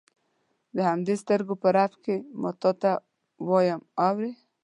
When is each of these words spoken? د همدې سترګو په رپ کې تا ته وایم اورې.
د 0.75 0.77
همدې 0.89 1.15
سترګو 1.23 1.53
په 1.61 1.67
رپ 1.75 1.91
کې 2.03 2.15
تا 2.61 2.71
ته 2.81 2.91
وایم 3.47 3.81
اورې. 4.07 4.31